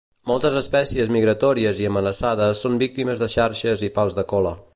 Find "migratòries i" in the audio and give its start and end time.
1.17-1.87